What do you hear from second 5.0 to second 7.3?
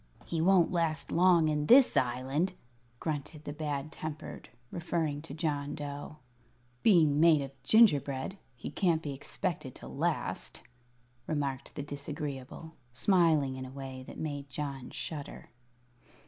to John Dough. "Being